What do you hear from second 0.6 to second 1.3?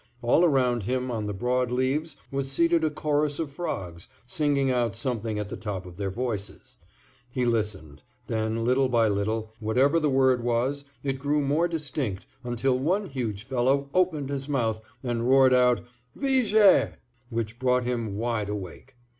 him on